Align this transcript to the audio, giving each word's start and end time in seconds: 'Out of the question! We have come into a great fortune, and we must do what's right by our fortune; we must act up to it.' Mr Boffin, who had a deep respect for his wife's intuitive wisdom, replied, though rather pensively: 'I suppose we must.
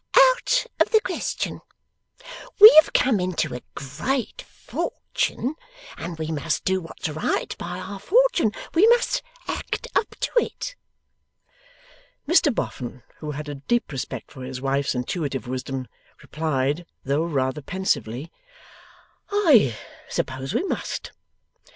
'Out 0.17 0.65
of 0.79 0.89
the 0.89 0.99
question! 0.99 1.61
We 2.59 2.73
have 2.81 2.91
come 2.91 3.19
into 3.19 3.53
a 3.53 3.61
great 3.75 4.41
fortune, 4.41 5.53
and 5.95 6.17
we 6.17 6.31
must 6.31 6.65
do 6.65 6.81
what's 6.81 7.07
right 7.07 7.55
by 7.59 7.79
our 7.79 7.99
fortune; 7.99 8.51
we 8.73 8.87
must 8.87 9.21
act 9.47 9.87
up 9.93 10.15
to 10.19 10.31
it.' 10.37 10.75
Mr 12.27 12.51
Boffin, 12.51 13.03
who 13.19 13.29
had 13.29 13.47
a 13.47 13.53
deep 13.53 13.91
respect 13.91 14.31
for 14.31 14.43
his 14.43 14.59
wife's 14.59 14.95
intuitive 14.95 15.47
wisdom, 15.47 15.87
replied, 16.23 16.87
though 17.03 17.23
rather 17.23 17.61
pensively: 17.61 18.31
'I 19.31 19.77
suppose 20.09 20.55
we 20.55 20.63
must. 20.63 21.11